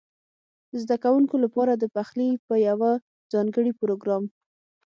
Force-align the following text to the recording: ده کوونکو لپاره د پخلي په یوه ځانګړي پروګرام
ده 0.89 0.95
کوونکو 1.03 1.35
لپاره 1.43 1.71
د 1.77 1.83
پخلي 1.95 2.29
په 2.47 2.55
یوه 2.67 2.91
ځانګړي 3.33 3.71
پروګرام 3.81 4.23